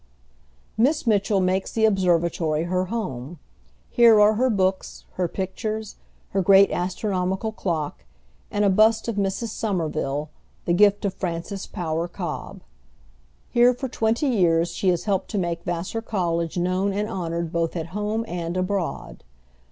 [0.79, 3.37] Miss Mitchell makes the observatory her home.
[3.91, 5.95] Here are her books, her pictures,
[6.31, 8.03] her great astronomical clock,
[8.49, 9.49] and a bust of Mrs.
[9.49, 10.31] Somerville,
[10.65, 12.61] the gift of Frances Power Cobbe.
[13.51, 17.75] Here for twenty years she has helped to make Vassar College known and honored both
[17.75, 19.21] at home and abroad.